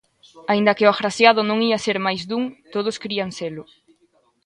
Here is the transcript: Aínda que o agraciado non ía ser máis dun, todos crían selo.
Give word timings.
Aínda 0.51 0.75
que 0.77 0.85
o 0.87 0.91
agraciado 0.93 1.41
non 1.49 1.59
ía 1.69 1.83
ser 1.85 1.97
máis 2.05 2.21
dun, 2.29 2.43
todos 2.73 2.99
crían 3.03 3.29
selo. 3.39 3.63